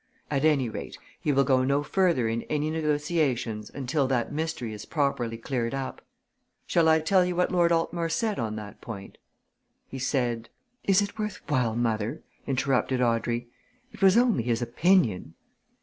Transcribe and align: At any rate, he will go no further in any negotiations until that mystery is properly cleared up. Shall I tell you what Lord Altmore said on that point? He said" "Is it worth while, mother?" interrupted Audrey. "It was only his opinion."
At 0.31 0.43
any 0.43 0.67
rate, 0.67 0.97
he 1.19 1.31
will 1.31 1.43
go 1.43 1.63
no 1.63 1.83
further 1.83 2.27
in 2.27 2.41
any 2.49 2.71
negotiations 2.71 3.69
until 3.69 4.07
that 4.07 4.31
mystery 4.31 4.73
is 4.73 4.83
properly 4.87 5.37
cleared 5.37 5.75
up. 5.75 6.01
Shall 6.65 6.87
I 6.89 6.99
tell 7.01 7.23
you 7.23 7.35
what 7.35 7.51
Lord 7.51 7.71
Altmore 7.71 8.09
said 8.09 8.39
on 8.39 8.55
that 8.55 8.81
point? 8.81 9.19
He 9.85 9.99
said" 9.99 10.49
"Is 10.85 11.03
it 11.03 11.19
worth 11.19 11.41
while, 11.49 11.75
mother?" 11.75 12.23
interrupted 12.47 12.99
Audrey. 12.99 13.49
"It 13.91 14.01
was 14.01 14.17
only 14.17 14.41
his 14.41 14.59
opinion." 14.63 15.35